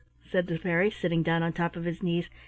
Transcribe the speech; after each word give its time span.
said 0.31 0.47
the 0.47 0.57
fairy, 0.57 0.89
sitting 0.89 1.21
down 1.21 1.43
on 1.43 1.53
top 1.53 1.75
of 1.75 1.85
his 1.85 2.01
knees. 2.01 2.27